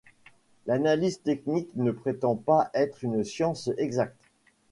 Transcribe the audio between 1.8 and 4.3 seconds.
prétend pas être une science exacte.